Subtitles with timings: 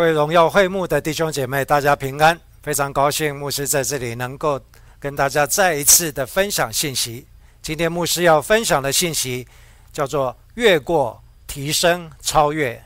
[0.00, 2.40] 各位荣耀会幕的弟兄姐妹，大家平安！
[2.62, 4.58] 非常高兴牧师在这里能够
[4.98, 7.26] 跟大家再一次的分享信息。
[7.60, 9.46] 今天牧师要分享的信息
[9.92, 12.82] 叫做“越过、提升、超越”，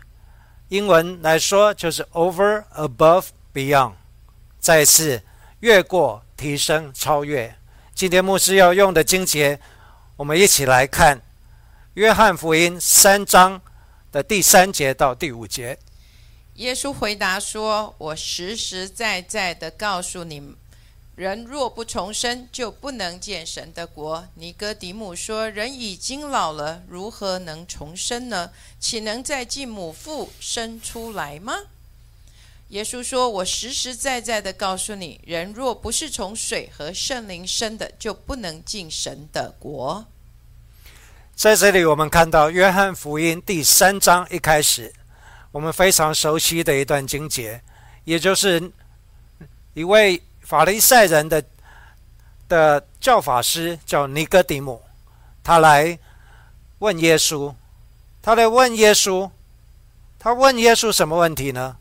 [0.70, 3.92] 英文来说就是 “over、above、beyond”。
[4.58, 5.22] 再一次，
[5.60, 7.54] 越过、提升、超越。
[7.94, 9.60] 今天牧师要用的经节，
[10.16, 11.18] 我们一起来看
[11.94, 13.62] 《约翰福音》三章
[14.10, 15.78] 的第三节到第五节。
[16.56, 20.54] 耶稣回答说：“我实实在在的告诉你们，
[21.16, 28.50] 人若不重生，就不能见神的国。”尼哥底母说：“人已经老了，如何能重生呢？
[28.78, 31.54] 岂能再进母腹生出来吗？”
[32.70, 40.06] 耶稣说：“我实实在在的告诉你，人若不是从水和圣灵生的，就不能进神的国。”
[41.34, 44.94] 在这里，我们看到《约翰福音》第三章一开始。
[45.54, 47.62] 我们非常熟悉的一段经节，
[48.02, 48.60] 也就是
[49.74, 51.40] 一位法利赛人的
[52.48, 54.82] 的教法师叫尼哥底母，
[55.44, 55.96] 他来
[56.80, 57.54] 问耶稣，
[58.20, 59.30] 他来问耶稣，
[60.18, 61.76] 他问耶稣什么问题呢？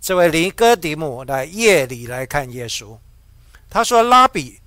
[0.00, 2.98] 这位尼哥底母来夜里来看耶稣，
[3.70, 4.58] 他说：“拉比，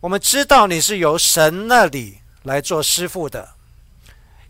[0.00, 3.48] 我们知道你是由神那里来做师傅的，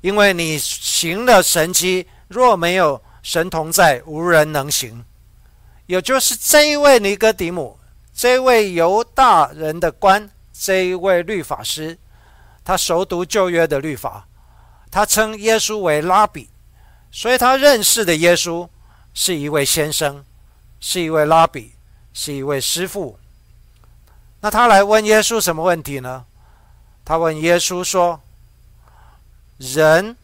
[0.01, 2.99] 因为你行了神迹，若没有。”
[3.29, 5.05] 神同在，无人能行。
[5.85, 7.79] 也就是这一位尼哥底母，
[8.15, 11.99] 这位犹大人的官，这一位律法师，
[12.65, 14.27] 他熟读旧约的律法，
[14.91, 16.49] 他称耶稣为拉比，
[17.11, 18.67] 所以他认识的耶稣
[19.13, 20.25] 是一位先生，
[20.81, 21.75] 是一位拉比，
[22.15, 23.19] 是一位师傅。
[24.41, 26.25] 那他来问耶稣什么问题呢？
[27.05, 28.23] 他问耶稣说
[29.59, 30.17] ：“人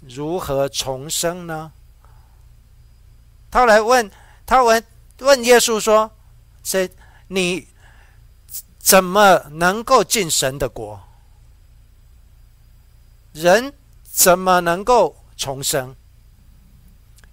[0.00, 1.70] 如何重生呢？”
[3.50, 4.10] 他来问，
[4.46, 4.82] 他问
[5.20, 6.10] 问耶稣说
[6.62, 6.88] ：“这
[7.28, 7.66] 你
[8.78, 11.00] 怎么能够进神的国？
[13.32, 13.72] 人
[14.02, 15.94] 怎么能够重生？”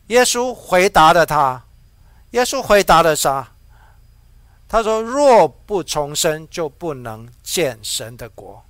[0.08, 1.64] 耶稣回答了他。
[2.32, 3.52] 耶稣回答了啥？
[4.68, 8.64] 他说：“若不重生，就不能见神的国。”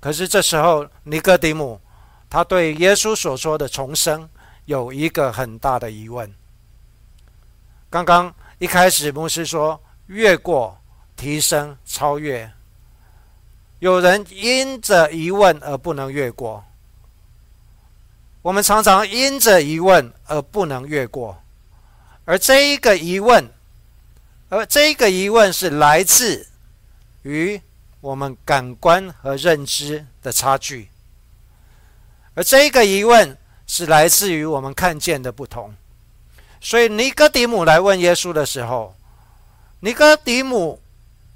[0.00, 1.80] 可是这时候，尼哥底母
[2.28, 4.28] 他对耶稣所说的重生
[4.68, 6.30] 有一个很大的疑问。
[7.88, 10.78] 刚刚一开始，牧师说越过、
[11.16, 12.52] 提升、超越。
[13.78, 16.62] 有人因着疑问而不能越过。
[18.42, 21.42] 我们常常因着疑问而不能越过，
[22.26, 23.50] 而这一个疑问，
[24.50, 26.46] 而这一个疑问是来自
[27.22, 27.58] 于
[28.02, 30.90] 我们感官和认知的差距，
[32.34, 33.36] 而这一个疑问
[33.68, 35.72] 是来自于我们看见的不同。
[36.60, 38.96] 所以尼哥底母来问耶稣的时候，
[39.78, 40.80] 尼哥底母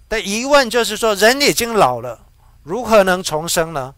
[0.09, 2.27] 的疑问就是说：人已经老了，
[2.65, 3.95] 如何能重生呢？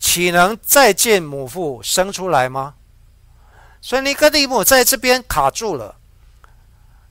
[0.00, 2.74] 岂能再见母腹生出来吗？
[3.80, 5.96] 所以尼哥底母在这边卡住了。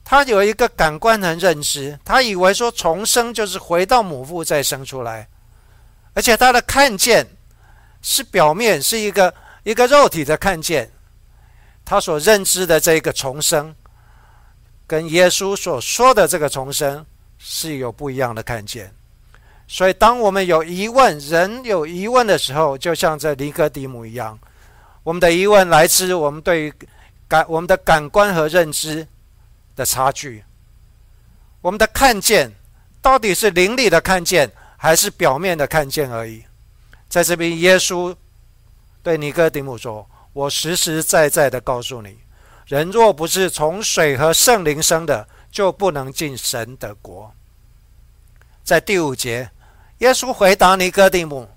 [0.04, 5.30] 他有一个感官的认知，他以为说重生就是回到母腹再生出来，
[6.14, 7.26] 而且他的看见
[8.02, 10.90] 是表面，是一个一个肉体的看见。
[11.84, 13.76] 他所认知的这个重生，
[14.86, 17.06] 跟耶稣所说的这个重生
[17.38, 18.94] 是有不一样的看见。
[19.68, 24.38] 所以，当我们有疑问，人有疑问的时候，就像这尼哥底母一样，
[25.04, 26.74] 我们的疑问来自我们对于
[27.28, 29.06] 感我们的感官和认知
[29.76, 30.44] 的差距。
[31.62, 32.52] 我们的看见
[33.02, 36.44] 到底是灵里的看见，还是表面的看见而已？
[37.10, 38.16] 在这边，耶稣
[39.04, 40.08] 对尼哥底母说。
[40.34, 42.18] 我实实在在的告诉你，
[42.66, 47.34] 人若不是从水和圣灵生的，就不能进神的国。
[48.64, 49.52] 在第五节，
[49.98, 51.50] 耶稣回答尼哥底母：“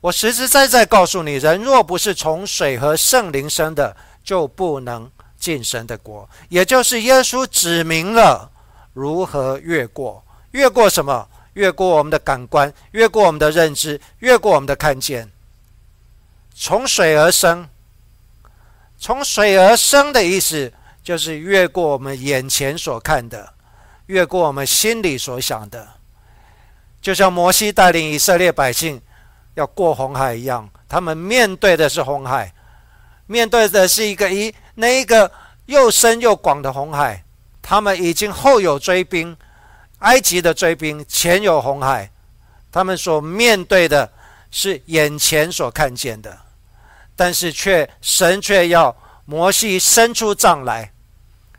[0.00, 8.48] 我实实在在告诉你，人若不是从水和圣灵生的，就不能进神的国。”也就是耶稣指明了
[8.92, 11.26] 如何越过，越过什么？
[11.54, 15.28] 越过我们的感官，越过我们的认知，越过我们的看见。
[16.62, 17.66] 从水而生。
[18.98, 20.70] 从水而生的意思，
[21.02, 23.54] 就是越过我们眼前所看的，
[24.06, 25.88] 越过我们心里所想的。
[27.00, 29.00] 就像摩西带领以色列百姓
[29.54, 32.52] 要过红海一样，他们面对的是红海，
[33.26, 35.32] 面对的是一个一那一个
[35.64, 37.24] 又深又广的红海。
[37.62, 39.34] 他们已经后有追兵，
[40.00, 42.10] 埃及的追兵，前有红海，
[42.70, 44.12] 他们所面对的
[44.50, 46.36] 是眼前所看见的。
[47.20, 48.96] 但是却神却要
[49.26, 50.90] 摩西伸出杖来，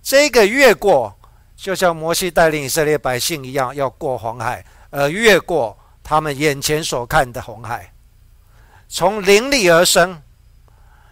[0.02, 1.16] 这个越过，
[1.56, 7.94] 就像摩西带领以色列百姓一样，要过红海，而越过他们眼前所看的红海，
[8.90, 10.20] 从灵里而生，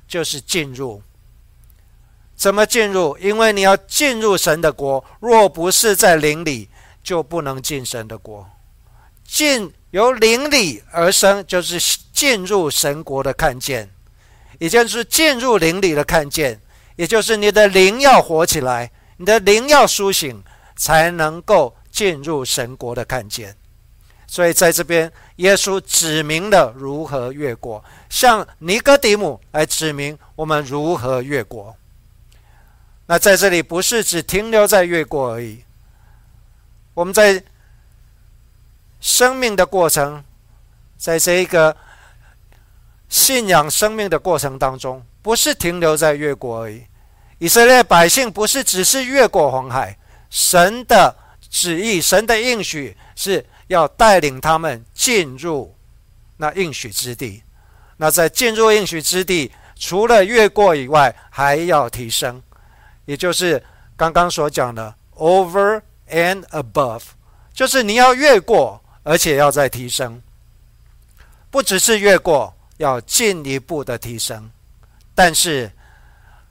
[0.07, 1.03] 就是进入。
[2.35, 3.15] 怎么进入？
[3.19, 6.67] 因为你要进入神的国，若不是在灵里，
[7.03, 8.49] 就不能进神的国。
[9.23, 11.79] 进由灵里而生，就是
[12.11, 13.91] 进入神国的看见，
[14.59, 16.61] 也就是进入灵里的看见，
[16.95, 20.43] 也就是你的灵要活起来，你的灵要苏醒，
[20.75, 23.55] 才能够进入神国的看见。
[24.27, 31.75] 所以在这边，耶稣指明了如何越过，向尼哥底母来指明我们如何越过。
[33.07, 35.63] 那在这里不是只停留在越过而已，
[36.93, 37.43] 我们在。
[39.01, 40.21] 生命的过程，
[40.97, 41.73] 在这一个
[43.09, 46.83] 信仰生命的过程当中，不是停留在越过而已。
[47.39, 49.97] 以色列百姓不是只是越过红海，
[50.29, 51.13] 神的
[51.49, 55.75] 旨意、神的应许是要带领他们进入
[56.37, 57.43] 那应许之地。
[57.97, 62.41] 那在进入应许之地，除了越过以外，还要提升，
[63.05, 63.61] 也就是
[63.97, 67.01] 刚刚所讲的 over and above，
[67.53, 68.81] 就是你要越过。
[69.01, 70.21] 而且要再提升，
[71.49, 74.49] 不只是越过，要进一步的提升。
[75.13, 75.71] 但是，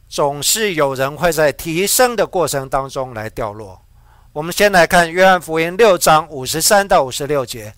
[0.09, 3.83] 总是有人会在提升的过程当中来掉落。
[4.33, 7.75] 我们先来看约翰福音六章五十三到五十六节。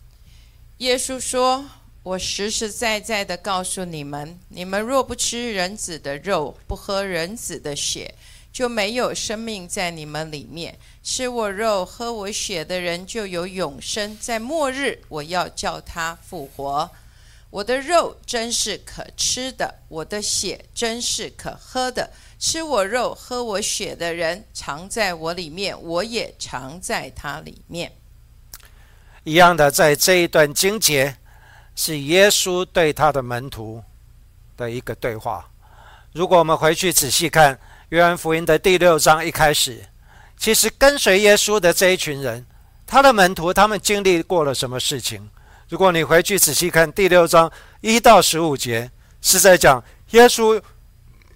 [0.78, 1.64] 耶稣说
[2.02, 8.14] ：“我实实在在的告诉你们，你们若不吃人子的肉，不喝人子的血，
[8.52, 16.90] 就没有生命在你们里面。”吃我肉、喝我血的人就有永生，在末日我要叫他复活。
[17.50, 22.10] 我的肉真是可吃的，我的血真是可喝的。
[22.38, 27.92] 吃我肉、喝我血的人藏在我里面，我也藏在他里面。
[29.24, 31.16] 一样的，在这一段经节
[31.76, 33.82] 是耶稣对他的门徒
[34.56, 35.50] 的一个对话。
[36.12, 37.58] 如果我们回去仔细看
[37.90, 39.84] 约翰福音的第六章一开始。
[40.38, 42.46] 其实跟随耶稣的这一群人，
[42.86, 45.28] 他的门徒，他们经历过了什么事情？
[45.70, 47.50] 如果你回去仔细看第六章
[47.80, 48.90] 一到十五节，
[49.20, 50.60] 是在讲耶稣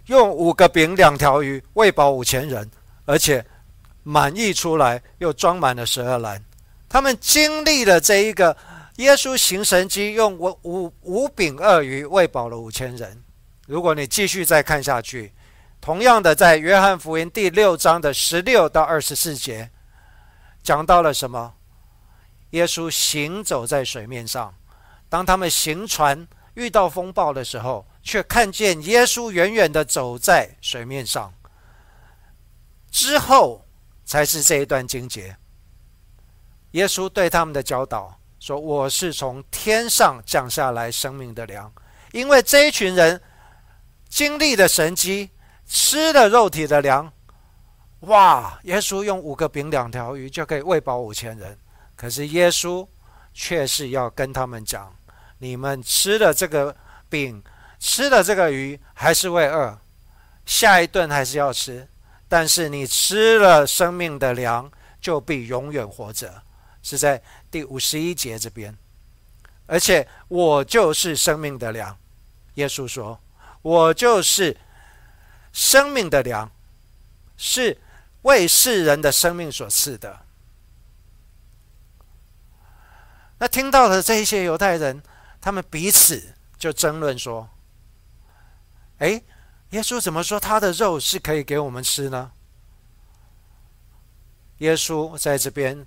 [0.06, 2.68] 用五个饼两条鱼喂饱五千人，
[3.04, 3.46] 而且
[4.02, 6.42] 满溢出来又装满了十二篮。
[6.88, 8.56] 他们经历了这一个
[8.96, 13.22] 耶稣行神迹，用五五五饼二鱼喂饱了五千人。
[13.68, 15.32] 如果你继续再看下去。
[15.80, 19.70] 同样的，在约翰福音第六章的十六到二十四节，
[20.60, 21.52] 讲到了什么？
[22.54, 24.54] 耶稣行走在水面上，
[25.08, 31.32] 当他们行船遇到风暴的时候，却看见耶稣远远的走在水面上。
[32.90, 33.64] 之后
[34.04, 35.36] 才是这一段经节。
[36.70, 41.72] 耶稣对他们的教导说：“我是从天上降下来生命的粮，
[42.12, 43.20] 因为这一群人
[44.08, 45.30] 经历的神迹。”
[45.66, 47.10] 吃了肉体的粮，
[48.00, 48.60] 哇！
[48.64, 51.58] 耶稣用五个饼两条鱼就可以喂饱五千人。
[51.96, 52.86] 可是耶稣
[53.32, 54.94] 却是要跟他们讲：
[55.38, 56.76] 你们吃了这个
[57.08, 57.42] 饼，
[57.78, 59.78] 吃了这个鱼，还是会饿，
[60.46, 61.88] 下一顿还是要吃。
[62.28, 64.70] 但是你吃了生命的粮，
[65.00, 66.42] 就必永远活着。
[66.82, 68.76] 是在第五十一节这边。
[69.66, 71.96] 而且我就是生命的粮。
[72.54, 73.20] 耶稣说：
[73.62, 74.56] 我就是。
[75.56, 76.50] 生命的粮
[77.36, 77.78] 是
[78.22, 80.23] 为世人的生命所赐的。
[83.38, 85.02] 那听到了这些犹太人，
[85.40, 87.48] 他们彼此就争论说
[88.98, 89.22] ：“哎，
[89.70, 92.30] 耶稣怎么说他的肉是可以给我们吃呢？”
[94.58, 95.86] 耶稣在这边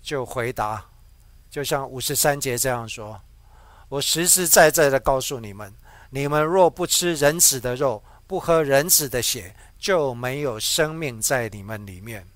[0.00, 0.84] 就回答，
[1.50, 3.20] 就像五十三节这样说
[3.88, 5.72] ：“我实实在在的告诉你们，
[6.10, 12.26] 你们若不吃人子的肉。”不喝人子的血，就没有生命在你们里面。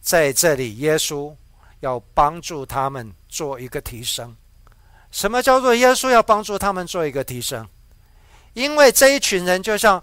[0.00, 1.34] 在这里，耶稣
[1.84, 4.34] 要帮助他们做一个提升。
[5.10, 7.68] 什么叫做耶稣要帮助他们做一个提升？
[8.54, 10.02] 因为这一群人，就像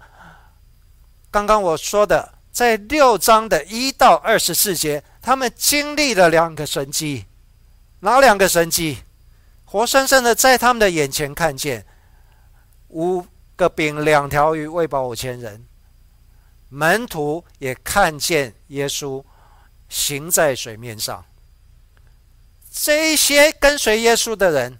[1.30, 7.26] 刚刚我说的，在六章的一到二十四节，他们经历了两个神迹。
[8.00, 8.98] 哪两个神迹？
[9.64, 11.84] 活生生的在他们的眼前看见
[12.88, 13.24] 五。
[13.54, 15.62] 个饼两条鱼喂饱五千人，
[16.70, 19.22] 门徒也看见耶稣
[19.90, 21.22] 行在水面上。
[22.74, 24.78] 这些跟随耶稣的人，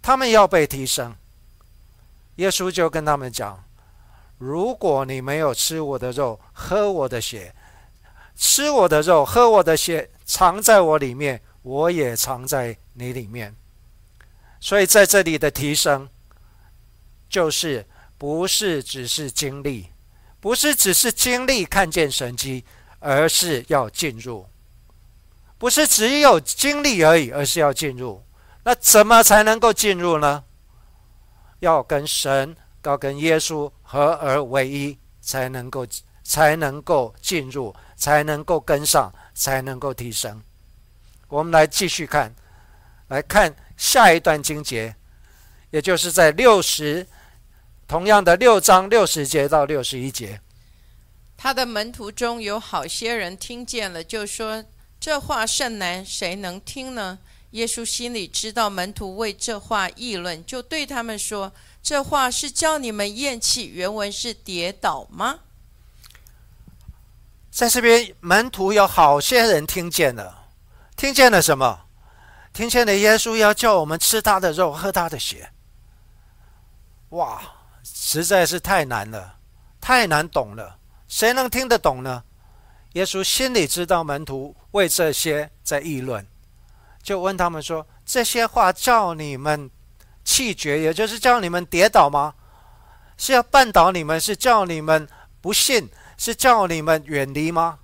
[0.00, 1.16] 他们要被提升。
[2.36, 3.64] 耶稣就跟他们讲：
[4.38, 7.52] 如果你没有吃我的肉，喝我的血，
[8.36, 13.52] 吃我的肉，喝我的血，藏在我里面，我也藏在你里面。
[14.60, 16.08] 所以在这里的提升，
[17.28, 17.84] 就是
[18.16, 19.88] 不是只是经历，
[20.38, 22.64] 不是只是经历看见神迹，
[23.00, 24.46] 而是要进入。
[25.58, 28.22] 不是只有经历而已，而是要进入。
[28.62, 30.44] 那怎么才能够进入呢？
[31.58, 35.84] 要跟神，要跟耶稣合而为一，才能够
[36.22, 40.40] 才能够进入，才能够跟上，才能够提升。
[41.26, 42.32] 我们来继续看，
[43.08, 44.94] 来看下一段经节，
[45.70, 47.04] 也就是在六十，
[47.88, 50.40] 同样的六章六十节到六十一节。
[51.36, 54.64] 他的门徒中有好些人听见了，就说。
[55.00, 57.18] 这话甚难，谁能听呢？
[57.52, 61.50] 耶稣心里知道门徒为这话议论，就对他们说
[61.82, 65.40] ：“这话是叫你们厌弃。”原文是跌倒吗？
[67.50, 70.48] 在这边，门徒有好些人听见了，
[70.94, 71.86] 听见了什么？
[72.52, 75.50] 听见了耶稣要叫我们吃他的肉，喝他的血。
[77.10, 77.40] 哇，
[77.82, 79.38] 实在是太难了，
[79.80, 80.78] 太难懂了，
[81.08, 82.24] 谁能听得懂呢？
[82.92, 86.26] 耶稣心里知道门徒为这些在议论，
[87.02, 89.70] 就问他们说：“这些话叫你们
[90.24, 92.34] 气绝，也就是叫你们跌倒吗？
[93.16, 95.06] 是要绊倒你们，是叫你们
[95.40, 97.80] 不信，是叫你们远离吗？”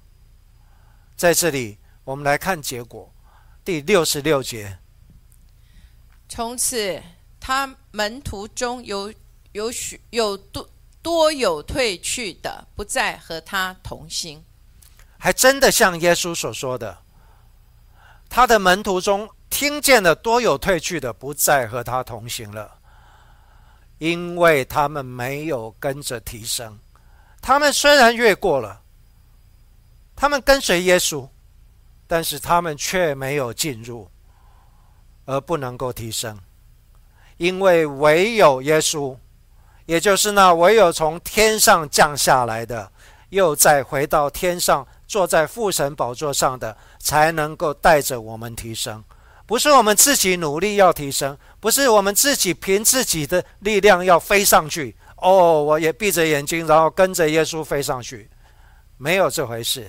[1.17, 3.13] 在这里，我们来看结果，
[3.65, 4.79] 第六十六节。
[6.29, 7.01] 从此，
[7.39, 9.13] 他门徒中有
[9.53, 10.69] 有许有多
[11.03, 14.43] 多有退去的，不再和他同行。
[15.25, 16.99] 还真的像耶稣所说的，
[18.29, 22.77] 他的门徒中听见了多有退去的，不再和他同行了，
[23.97, 26.79] 因为他们没有跟着提升。
[27.41, 28.83] 他们虽然越过了，
[30.15, 31.27] 他们跟随耶稣，
[32.07, 34.07] 但是他们却没有进入，
[35.25, 36.39] 而不能够提升，
[37.39, 39.17] 因为唯有耶稣，
[39.87, 42.93] 也就是那唯有从天上降下来的，
[43.31, 44.87] 又再回到天上。
[45.07, 49.05] 坐在父神宝座上的，才能够带着我们提升，
[49.47, 54.97] 不是我们自己努力要提升，不是我们自己凭自己的力量要飞上去。
[55.19, 58.29] 哦，我也闭着眼睛，然后跟着耶稣飞上去，
[58.97, 59.89] 没有这回事。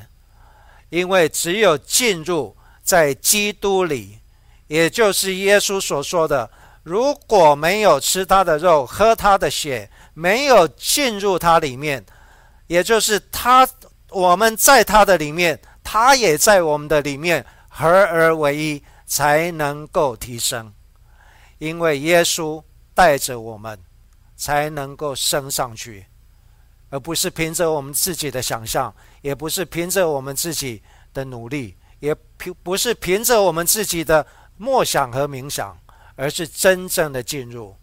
[0.89, 4.20] 因为只有进入在基督里，
[4.68, 6.48] 也就是耶稣所说的，
[6.84, 12.06] 如果没有吃他的肉、喝他的血，没有进入他里面，
[12.67, 13.67] 也就是他。
[14.12, 20.74] 我们在他的里面，他也在我们的里面，合而为一，才能够提升。
[21.57, 23.77] 因为耶稣带着我们，
[24.38, 26.05] 才能够升上去，
[26.89, 30.81] 而不是凭着我们自己的想象，也不是凭着我们自己
[31.13, 35.77] 的努力，也凭不是凭着我们自己的默想和冥想，
[36.15, 37.75] 而是真正的进入，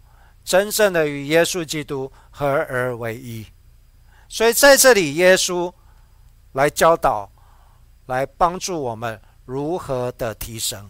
[0.43, 3.45] 真正的与耶稣基督合而为一。
[4.33, 5.71] 所以在这里，耶稣。
[6.53, 7.31] 来教导，
[8.05, 10.87] 来帮助我们如何的提升。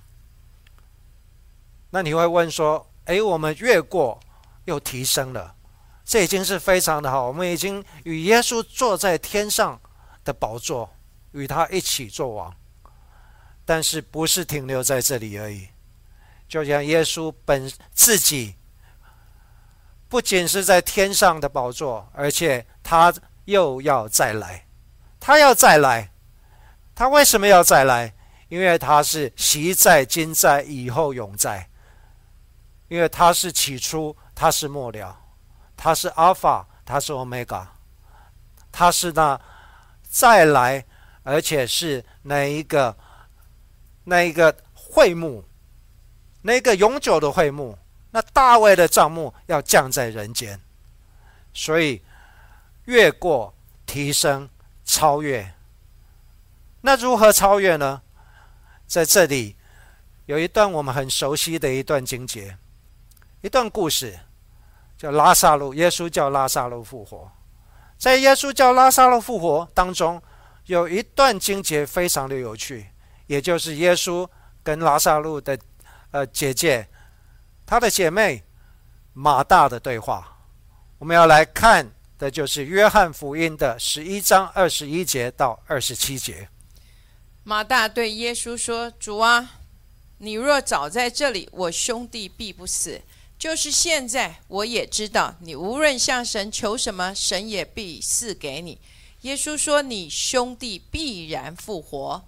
[1.89, 4.19] 那你会问说：“诶，我们越过
[4.65, 5.55] 又提升了，
[6.03, 7.27] 这已经是非常的好。
[7.27, 9.79] 我们已经与耶稣坐在天上
[10.25, 10.89] 的宝座，
[11.31, 12.53] 与他一起做王。
[13.63, 15.69] 但是不是停留在这里而已？
[16.49, 18.55] 就像耶稣本自己，
[20.09, 23.13] 不仅是在天上的宝座，而且他
[23.45, 24.65] 又要再来。”
[25.19, 26.11] 他要再来，
[26.93, 28.13] 他为什么要再来？
[28.49, 31.69] 因为他是习在、今在、以后永在。
[32.89, 35.17] 因为他是起初，他是末了，
[35.75, 37.67] 他是阿尔法，他是欧米伽，
[38.71, 39.39] 他是那
[40.03, 40.85] 再来，
[41.23, 42.95] 而且是那一个
[44.03, 45.43] 那一个会幕，
[46.41, 47.75] 那个永久的会幕，
[48.11, 50.59] 那大卫的帐幕要降在人间，
[51.53, 52.03] 所以
[52.85, 53.53] 越过
[53.85, 54.49] 提升。
[54.85, 55.53] 超越，
[56.81, 58.01] 那如何超越呢？
[58.85, 59.55] 在这里
[60.25, 62.57] 有一段我们很熟悉的一段经节，
[63.39, 64.19] 一段故事，
[64.97, 65.73] 叫拉萨路。
[65.73, 67.31] 耶稣叫拉萨路复活，
[67.97, 70.21] 在耶稣叫拉萨路复活当中，
[70.65, 72.87] 有一段经节非常的有趣，
[73.27, 74.29] 也就是耶稣
[74.63, 75.57] 跟拉萨路的
[76.11, 76.85] 呃姐姐，
[77.65, 78.43] 她的姐妹
[79.13, 80.39] 马大的对话。
[80.97, 81.89] 我们要来看。
[82.23, 86.47] 这就是约翰福音的十一章二十一节到二十七节。
[87.43, 89.55] 马大对耶稣说：“主啊，
[90.19, 93.01] 你若早在这里，我兄弟必不死。
[93.37, 98.79] 就是现在，我也知道，你无论向神求什么，神也必赐给你。
[99.23, 102.23] 耶稣说：“你兄弟必然复活。”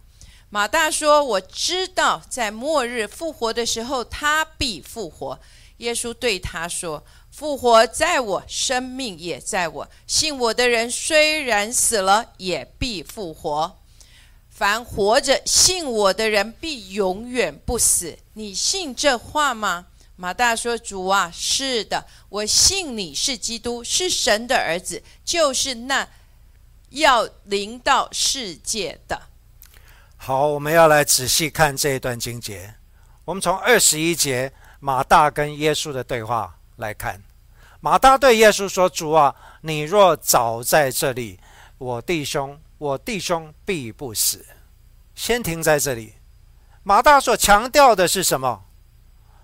[0.52, 5.40] 马大说：“我知道，在末日复活的时候，他必复活。”
[5.80, 9.90] 耶稣对他说：“复活在我，生命也在我。
[10.08, 13.78] 信我的人，虽然死了，也必复活。
[14.50, 18.18] 凡活着信我的人，必永远不死。
[18.36, 26.08] 你信这话吗？”马大说：“主啊，是的，我信你是基督，是神的儿子，就是那
[26.92, 29.24] 要临到世界的。”
[30.16, 32.76] 好，我们要来仔细看这一段经节。
[33.26, 37.22] 我们从二十一节马大跟耶稣的对话来看。
[37.80, 41.40] 马大对耶稣说：“主啊，你若早在这里，
[41.78, 44.46] 我弟兄，我弟兄必不死。”
[45.14, 46.14] 先停在这里。
[46.84, 48.66] 马大所强调的是什么？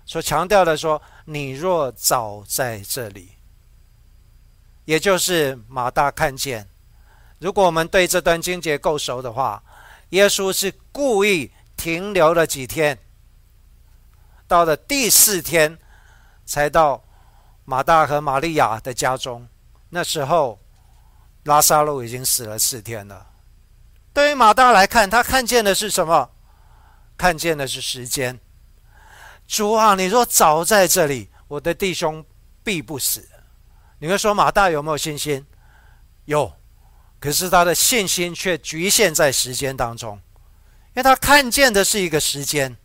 [0.04, 3.30] 所强调的说：“你若早在这里，
[4.84, 6.68] 也就是马大看见。
[7.38, 9.62] 如果我们对这段经节够熟的话，
[10.10, 12.98] 耶稣是故意停留了几天，
[14.46, 15.78] 到了第四天
[16.44, 17.02] 才到
[17.64, 19.48] 马大和玛利亚的家中。
[19.90, 20.58] 那时候，
[21.44, 23.26] 拉萨路已经死了四天了。
[24.12, 26.30] 对于马大来看，他看见的是什么？
[27.16, 28.40] 看见的是时间。”
[29.46, 32.24] 主啊，你若早在这里，我的弟兄
[32.64, 33.28] 必不死。
[33.98, 35.44] 你会说马大有没有信心？
[36.24, 36.54] 有，
[37.20, 40.16] 可是他的信心却局限在时间当中，
[40.88, 42.76] 因为他看见的是一个时间。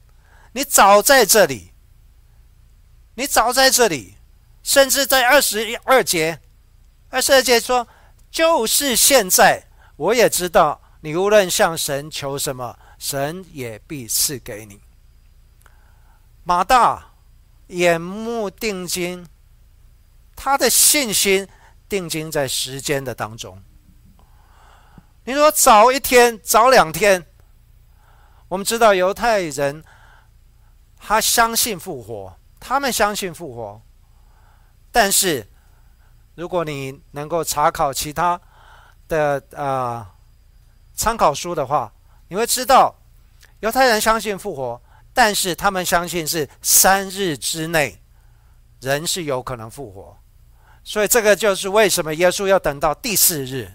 [0.52, 1.72] 你早在这里，
[3.16, 4.17] 你早在这里，
[4.68, 6.42] 甚至在二十二节，
[7.10, 7.88] 二十二节说，
[8.30, 9.64] 就是现在，
[9.96, 14.82] 我也知道，你无论向神求什么，神也必赐给你。
[16.44, 17.14] 马大
[17.68, 19.26] 眼目定睛，
[20.36, 21.48] 他的信心
[21.88, 23.64] 定睛在时间的当中。
[25.24, 27.26] 你说早一天、早两天，
[28.50, 29.82] 我们知道犹太人
[30.98, 33.82] 他相信复活，他们相信复活。
[35.00, 35.46] 但是，
[36.34, 38.42] 如果你能够查考其他
[39.08, 40.10] 的啊
[40.96, 41.94] 参考书的话，
[42.30, 42.96] 你会知道
[43.60, 44.82] 犹太人相信复活。
[45.14, 48.02] 但是他们相信是三日之内，
[48.82, 50.18] 人是有可能复活，
[50.84, 53.72] 所以这个就是为什么耶稣要等到第四日。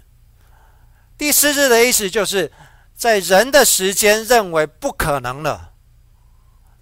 [1.17, 2.51] 第四日的意思就是
[2.93, 5.71] 在人的时间认为不可能了，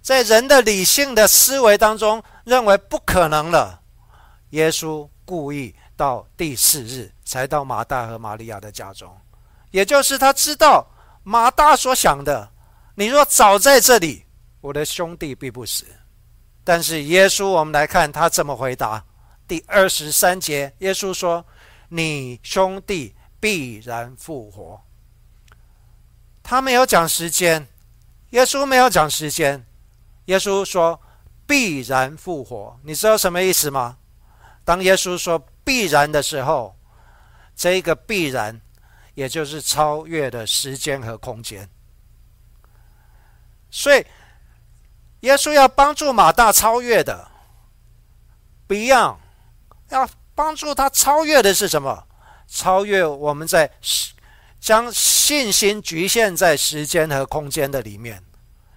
[0.00, 3.81] 在人的理性的思维当中认为不可能了，
[4.52, 9.14] 耶稣故意到第四日才到马大和玛利亚的家中，
[9.70, 10.86] 也就是他知道
[11.22, 12.50] 马大所想的，
[12.94, 14.24] 你若早在这里。
[14.60, 15.84] 我的兄弟必不死，
[16.62, 19.04] 但是耶稣，我们来看他怎么回答。
[19.48, 21.44] 第二十三节，耶稣说
[21.90, 24.80] ：“你兄弟必然复活。”
[26.44, 27.66] 他没有讲时间，
[28.30, 29.66] 耶稣没有讲时间，
[30.26, 31.00] 耶稣说
[31.44, 33.98] ：“必然复活。”你知道什么意思吗？
[34.72, 36.74] 当耶稣说“必然”的时候，
[37.54, 38.58] 这个“必然”
[39.14, 41.68] 也就是超越的时间和空间，
[43.70, 44.02] 所以。
[45.20, 47.30] 耶稣要帮助马大超越的
[48.66, 49.18] ，Beyond，
[49.90, 52.08] 要帮助他超越的是什么？
[52.48, 53.70] 超越我们在
[54.58, 58.24] 将信心局限在时间和空间的里面，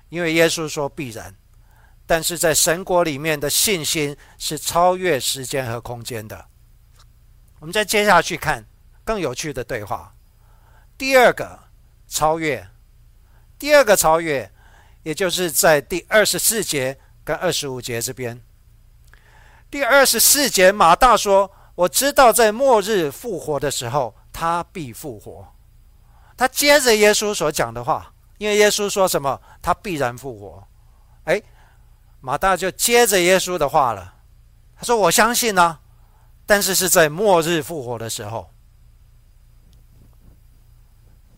[0.10, 1.36] 因为耶稣说必然，
[2.06, 6.46] 但是在神国里面的信心是超越时间和空间的。
[7.60, 8.66] 我们再接下去看
[9.04, 10.14] 更有趣的对话。
[10.98, 11.60] 第二个
[12.08, 12.68] 超越，
[13.58, 14.52] 第二个超越。
[15.04, 18.42] 也就是在第二十四节跟二十五节这边。
[19.70, 25.48] 第二十四节，马大说：“我知道在末日复活的时候，他必复活。”
[26.36, 30.68] 他接着耶稣所讲的话，因为耶稣说什么，他必然复活。
[31.26, 31.40] 哎，
[32.26, 34.16] 马大就接着耶稣的话了。
[34.76, 35.78] 他说：“我相信呢，
[36.44, 38.50] 但是是在末日复活的时候。”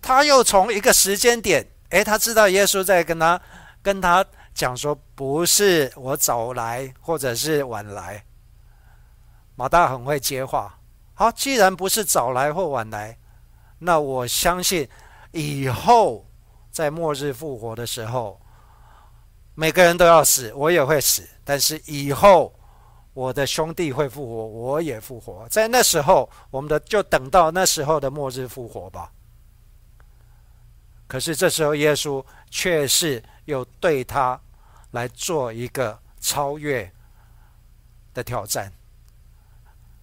[0.02, 1.69] 他又从一个时间点。
[1.89, 3.41] 哎，他知道耶稣在跟他
[3.82, 8.23] 跟他讲说，不是我早来或者是晚来。
[9.56, 10.80] 马大很会接话。
[11.13, 13.17] 好，既然不是早来或晚来，
[13.80, 14.88] 那我相信
[15.34, 16.26] 以后
[16.71, 18.39] 在末日复活的时候，
[19.60, 21.28] 每个人都要死，我也会死。
[21.43, 22.54] 但是以后
[23.15, 25.50] 我的兄弟会复活，我也复活。
[25.50, 29.12] 在那时候，我们的就等到那时候的末日复活吧。
[31.08, 34.39] 可是这时候，耶稣却是又对他
[34.91, 36.91] 来做一个超越
[38.13, 38.72] 的挑战。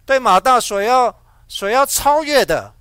[0.04, 2.74] 对马大所要所要超越的，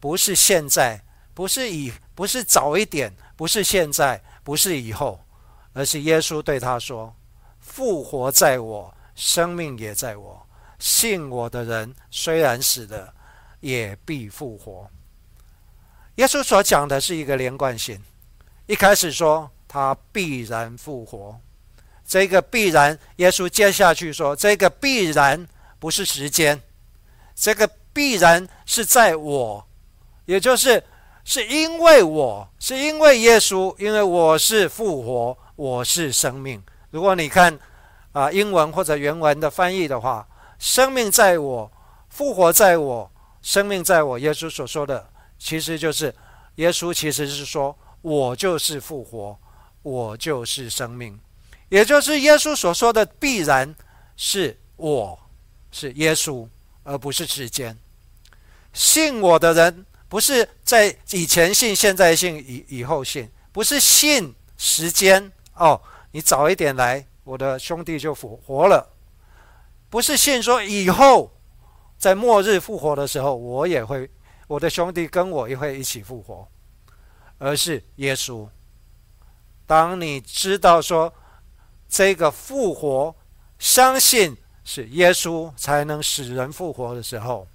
[0.00, 5.23] 不是现在，不是以，不是早一点，不是现在，不是以后，
[5.74, 7.14] 而是耶稣对他说
[7.60, 10.46] ：“复活在我，生命也在我。
[10.78, 13.12] 信我的人，虽然死了，
[13.60, 14.88] 也必复活。”
[16.16, 18.00] 耶稣所讲的是一个连贯性。
[18.66, 21.38] 一开始说他必然复活，
[22.06, 25.46] 这个必然，耶稣接下去说这个必然
[25.78, 26.62] 不是时间，
[27.34, 29.66] 这个必然是在我，
[30.24, 30.82] 也就是
[31.24, 36.62] 是因为我是因为耶稣，因为我是复活，我是生命。
[36.90, 37.58] 如果你看
[38.12, 40.26] 啊英文或者原文的翻译的话，
[40.58, 41.70] 生命在我，
[42.08, 43.10] 复活在我，
[43.42, 44.18] 生命在我。
[44.18, 46.14] 耶稣所说的其实就是
[46.56, 47.76] 耶稣其实是说。
[48.04, 49.34] 我就是复活，
[49.80, 51.18] 我就是生命，
[51.70, 53.74] 也就是耶稣所说的必然
[54.14, 55.18] 是我
[55.72, 56.46] 是耶稣，
[56.82, 57.74] 而不是时间。
[58.74, 65.80] 信我的人不是在以前信，现在信，以以后信，不是信时间哦。
[66.12, 68.88] 你早一点来，我的兄弟就复活了。
[69.90, 71.32] 不是信说以后
[71.98, 74.08] 在末日复活的时候，我也会，
[74.46, 76.46] 我的兄弟跟我也会一起复活。
[77.38, 78.48] 而是耶稣。
[79.66, 81.12] 当你知道说
[81.88, 83.14] 这个复活，
[83.58, 87.46] 相信是耶稣才能使人复活的时候，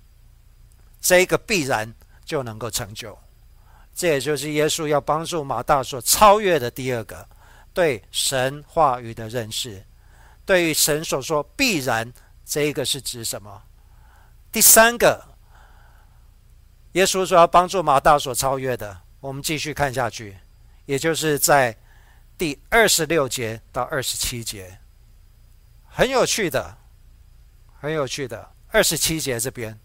[1.00, 1.92] 这个必然
[2.26, 3.18] 就能够成就。
[3.96, 7.28] 这也就是耶稣要帮助马大所超越的第二个
[7.74, 9.84] 对神话语的认识。
[10.46, 12.12] 对于神所说必然，
[12.44, 13.62] 这个是指什么？
[14.52, 15.24] 第三个，
[16.94, 19.02] 耶稣说要帮助马大所超越的。
[19.20, 20.38] 我们继续看下去，
[20.86, 21.78] 也就是在
[22.38, 24.80] 第二十六节到二十七节，
[25.88, 26.78] 很有趣的，
[27.80, 28.50] 很有趣的。
[28.72, 29.80] 二十七节这边，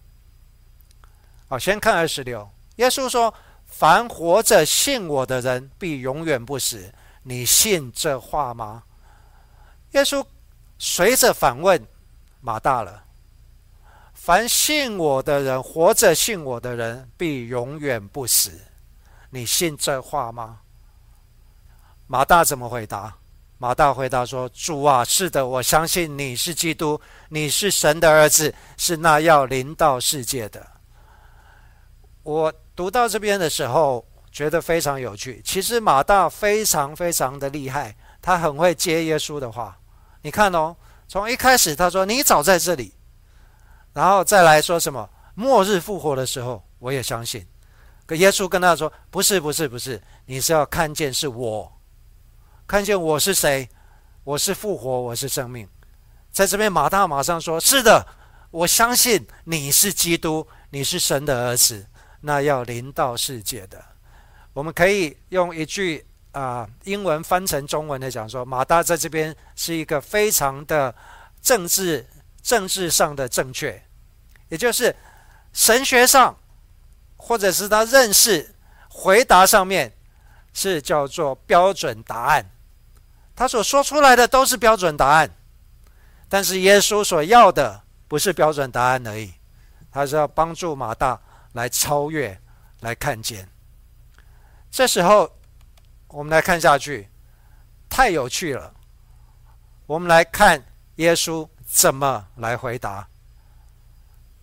[1.48, 2.48] 好，先看二十六。
[2.76, 3.34] 耶稣说
[3.66, 6.92] ：“凡活着信我的人，必永远不死。”
[7.24, 8.84] 你信这话吗？
[9.92, 10.24] 耶稣
[10.78, 11.84] 随着反问
[12.40, 13.04] 马大了
[14.14, 18.60] ：“凡信我的人，活着信我的人，必永远不死。”
[19.30, 20.60] 你信这话吗？
[22.06, 23.16] 马大怎么回答？
[23.56, 30.66] 马大回答说：“主啊，是的，我相信你是基督，你是神的儿子，是那要临到世界的。”
[32.22, 34.04] 我读到这边的时候，
[34.34, 35.40] 觉得非常有趣。
[35.44, 39.78] 其实马大非常非常的厉害，他很会接耶稣的话。
[40.22, 42.92] 你看哦，从一开始他说：“你早在这里。”
[43.94, 45.08] 然后再来说什么？
[45.36, 47.46] 末日复活的时候，我也相信。
[48.06, 51.72] 可耶稣跟他说：“不是，不是，不是，你是要看见是我，
[52.66, 53.68] 看见我是谁？
[54.24, 55.68] 我是复活，我是生命。
[56.32, 58.04] 在这边，马大马上说：是的，
[58.50, 61.86] 我相信你是基督，你是神的儿子，
[62.20, 63.93] 那要临到世界的。
[64.54, 70.94] 我们可以用一句啊英文翻成中文的讲说：马大在这边是一个非常的
[71.42, 72.06] 政治
[72.42, 73.82] 政治上的正确，
[74.48, 74.96] 也就是
[75.52, 76.34] 神学上。”
[77.16, 78.54] 或者是他认识
[78.86, 79.90] 回答上面
[80.52, 82.44] 是叫做标准答案，
[83.34, 85.30] 他所说出来的都是标准答案，
[86.28, 89.32] 但是耶稣所要的不是标准答案而已，
[89.90, 91.18] 他是要帮助马大
[91.54, 92.38] 来超越，
[92.80, 93.48] 来看见。
[94.74, 95.30] 这时候
[96.08, 97.08] 我们来看下去，
[97.88, 98.74] 太有趣了。
[99.86, 103.08] 我们来看耶稣怎么来回答。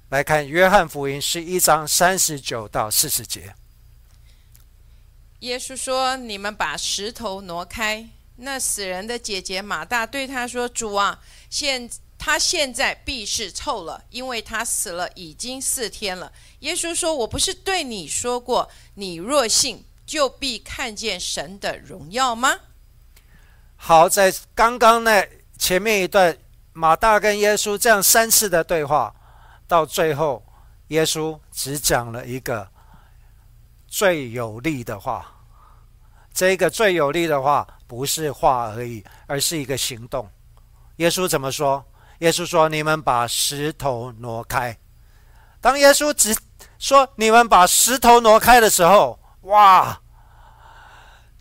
[0.07, 3.53] 来看约翰福音十一章三十九到四十节。
[5.39, 22.53] 耶稣说：“你们把石头挪开。”那死人的姐姐马大对他说：“主啊，现他现在必是臭了，因为他死了已经四天了。”耶稣说：“我不是对你说过，你若信，就必看见神的荣耀吗？”
[23.77, 25.25] 好，在刚刚那
[25.57, 26.37] 前面一段，
[26.73, 29.15] 马大跟耶稣这样三次的对话。
[29.69, 30.45] 到最后，
[30.89, 32.67] 耶稣只讲了一个
[33.87, 35.33] 最有力的话。
[36.33, 40.29] 这个最有力的话不是话而已，而是一个行动。
[40.97, 41.85] 耶稣怎么说？
[42.19, 44.77] 耶稣说：“你们把石头挪开。”
[45.61, 46.35] 当耶稣只
[46.77, 50.00] 说“你们把石头挪开”的时候，哇！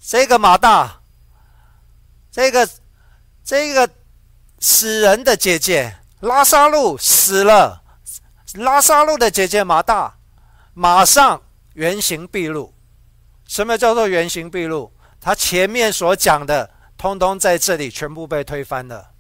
[0.02, 1.00] 这个马大，
[2.32, 2.68] 这个
[3.44, 3.88] 这个
[4.58, 7.82] 死人的姐姐拉萨路死了。
[8.54, 10.16] 拉萨路的姐姐马大，
[10.74, 11.40] 马上
[11.74, 12.74] 原形毕露。
[13.46, 14.90] 什么叫做原形毕露？
[15.20, 19.10] 他前面所讲的，通通在这里全部被推翻了。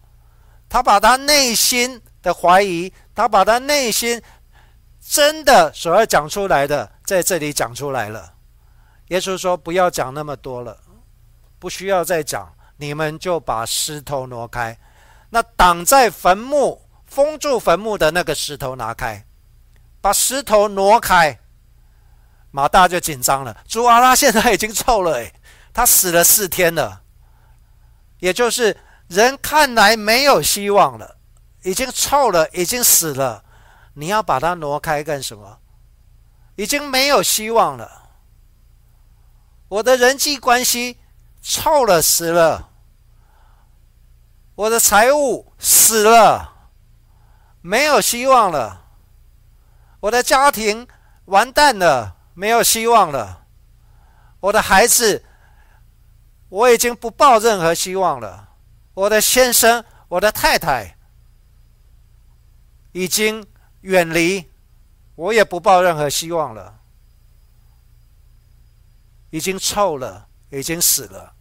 [0.68, 4.20] 他把他内心的怀疑，他把他内心
[5.06, 8.34] 真的所要讲出来的，在这里讲出来了。
[9.10, 10.76] 耶稣说：“不要讲那么多了，
[11.58, 14.76] 不需要再讲，你们就把石头挪开。
[15.30, 19.24] 那挡在坟墓、封住坟墓的那个石头拿开，
[20.00, 21.38] 把石头挪开。”
[22.52, 23.56] 马大就紧张了。
[23.68, 25.32] 主啊，他现在已经臭了，诶，
[25.72, 27.02] 他死了四天了，
[28.18, 28.76] 也就是
[29.08, 31.16] 人看来没有希望了，
[31.62, 33.44] 已经臭了，已经死了，
[33.94, 35.58] 你要把它挪开干什么？
[36.54, 37.99] 已经没有希望了。
[39.70, 40.98] 我的人际关系
[41.40, 42.70] 臭了，死了；
[44.54, 46.68] 我的财务死了，
[47.60, 48.82] 没有希望了；
[50.00, 50.86] 我的家庭
[51.24, 52.16] 完蛋了。
[52.32, 53.44] 没有希望了，
[54.38, 55.22] 我的孩子，
[56.48, 58.48] 我已经不抱任何希望了。
[58.94, 60.96] 我的先生，我的太太，
[62.92, 63.46] 已经
[63.82, 64.50] 远离，
[65.16, 66.79] 我也不抱任何希望了。
[69.30, 71.34] 已经臭了，已经死了。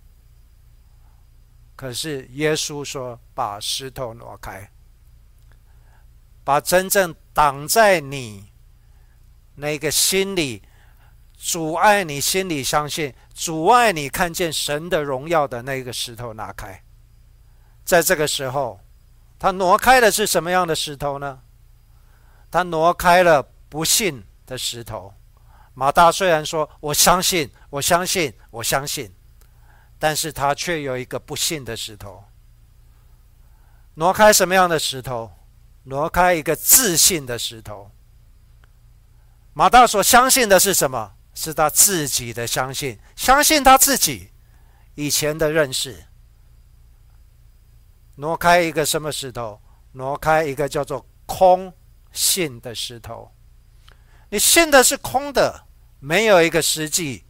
[1.76, 4.72] 可是耶稣说：“把石头挪开，
[6.44, 8.52] 把真正挡在你
[9.56, 10.64] 那个心里。”
[11.42, 16.84] 阻碍你心里相信、阻碍你看见神的荣耀的那个石头拿开。
[17.86, 18.82] 在这个时候，
[19.40, 21.42] 他挪开的是什么样的石头呢？
[22.52, 25.14] 他挪开了不信的石头。
[25.74, 29.14] 马大虽然说“我相信，我相信，我相信”，
[29.98, 32.24] 但是他却有一个不信的石头。
[33.96, 35.32] 挪开什么样的石头？
[35.84, 37.92] 挪开一个自信的石头。
[39.54, 41.14] 马大所相信的是什么？
[41.34, 44.32] 是他自己的相信，相信他自己
[44.96, 46.06] 以前的认识。
[48.16, 49.62] 挪开一个什么石头？
[49.94, 51.74] 挪开一个叫做空
[52.12, 53.32] 信的石头。
[54.30, 55.66] 你信的是空的，
[56.00, 57.26] 没有一个实际。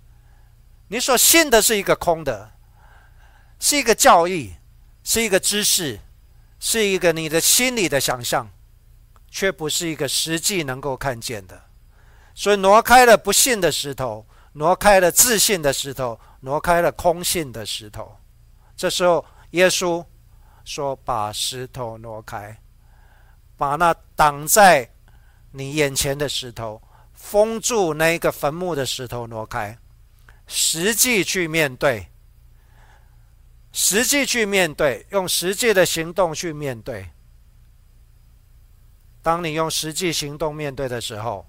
[0.89, 2.51] 你所信的是一个空的，
[3.59, 4.55] 是一个教义，
[5.03, 5.99] 是一个知识，
[6.59, 8.49] 是一个你的心里的想象，
[9.29, 11.61] 却不是一个实际能够看见的。
[12.35, 18.17] 所以挪开了不信的石头，挪开了自信的石头，挪开了空信的石头。
[18.75, 20.03] 这时候，耶稣
[20.65, 22.57] 说：“把石头挪开，
[23.57, 24.89] 把那挡在
[25.51, 26.81] 你眼前的石头，
[27.19, 29.77] 封住那一个坟墓的石头挪开，
[30.47, 32.07] 实际去面对，
[33.71, 37.09] 实际去面对，用实际的行动去面对。
[39.21, 41.45] 当你用实际行动面对的时候。”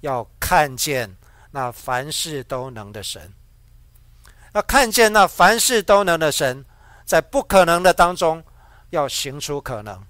[0.00, 1.16] 要看见
[1.50, 3.32] 那凡事都能的神，
[4.54, 6.64] 要看见那凡事都能的神，
[7.04, 8.40] 在不可能的当中
[8.90, 10.00] 要行出可能，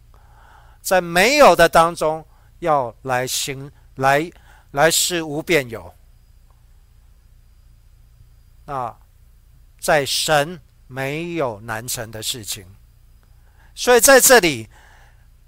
[0.83, 2.23] 在没有的当中
[2.59, 4.31] 要来行来
[4.73, 5.95] 来世无变有。
[8.67, 8.95] 那
[9.79, 12.67] 在神没有难成的事情，
[13.75, 14.69] 所以在这里，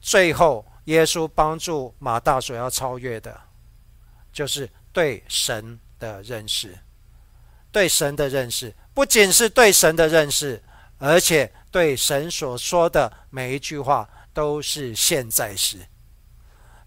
[0.00, 3.40] 最后耶稣帮助马大所要超越的。
[4.33, 6.78] 就是对神的认识，
[7.72, 10.62] 对神的认识，不仅是对神的认识，
[10.98, 15.78] 而且对神所说的每一句话都是现在时。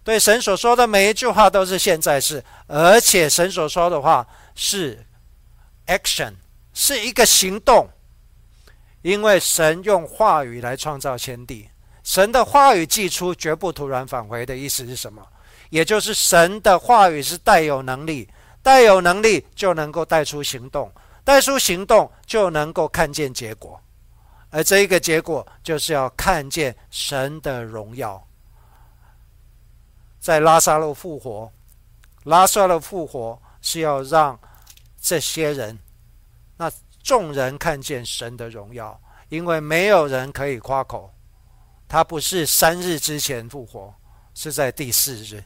[0.04, 5.04] 对神所说的每一句话都是现在时，而且神所说的话是
[5.86, 6.34] action，
[6.72, 7.88] 是一个行动。
[9.02, 11.68] 因为神用话语来创造天地，
[12.02, 15.22] 神的话语寄出，绝不突然返回的意思是什么？
[15.68, 18.28] 也就是神的话语是带有能力，
[18.62, 20.90] 带有能力就能够带出行动，
[21.22, 23.78] 带出行动就能够看见结果，
[24.50, 28.26] 而这一个结果就是要看见神的荣耀。
[30.24, 31.52] 在拉萨路复活，
[32.22, 34.40] 拉萨路复活是要让
[34.98, 35.78] 这些人，
[36.56, 41.12] 那众人看见神的荣耀，因为没有人可以夸口，
[41.86, 43.94] 他不是三日之前复活，
[44.32, 45.44] 是在第四日。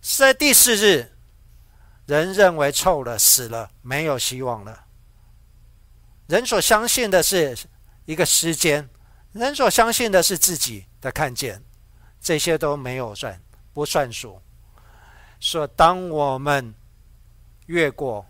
[0.00, 1.16] 是在第四日，
[2.06, 4.84] 人认为臭了、死了、没有希望了。
[6.28, 7.58] 人所相信的是
[8.04, 8.88] 一个时间，
[9.32, 11.60] 人所相信的是自己的看见，
[12.20, 13.40] 这些都没有算，
[13.72, 14.40] 不算数。
[15.40, 16.74] 说当我们
[17.66, 18.24] 越过，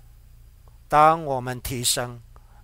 [0.88, 2.20] 当我们提升，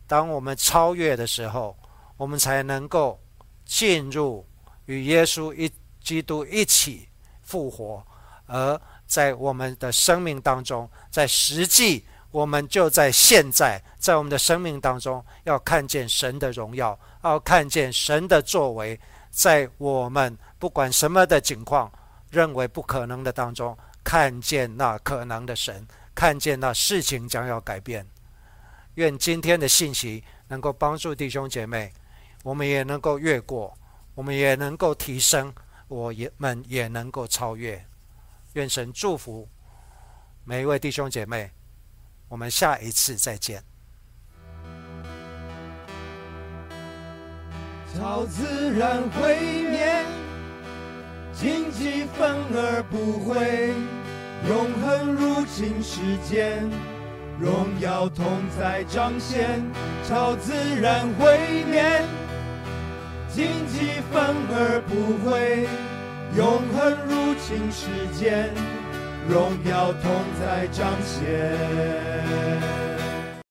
[0.06, 1.76] 当我们超越的时候，
[2.16, 3.20] 我们才能够
[3.64, 4.46] 进入
[4.86, 7.08] 与耶稣一基督一起
[7.42, 8.06] 复活，
[8.46, 8.80] 而。
[9.06, 18.98] 在我们的生命当中，在实际，我们就在现在，在我们的生命当中，要看见神的荣耀，要看见神的作为，
[19.34, 21.90] 在我们不管什么的情况，
[22.30, 28.06] 认为不可能的当中，看见那可能的神，看见那事情将要改变。
[28.94, 31.92] 愿今天的信息能够帮助弟兄姐妹，
[32.44, 33.76] 我们也能够越过，
[34.14, 35.52] 我们也能够提升，
[35.88, 37.84] 我也们也能够超越。
[38.52, 39.48] 愿神祝福
[40.44, 41.50] 每一位弟兄姐妹，
[42.28, 43.64] 我们下一次再见。
[47.96, 50.04] 超自然毁灭，
[51.32, 53.72] 荆棘反而不会，
[54.48, 56.68] 永恒入侵世间，
[57.38, 58.26] 荣耀同
[58.58, 59.62] 在彰显。
[60.08, 61.38] 超自然毁
[61.70, 62.02] 灭，
[63.28, 65.68] 荆棘反而不会，
[66.36, 67.86] 永恒入侵世
[68.18, 68.50] 间，
[69.28, 72.83] 荣耀同在彰显。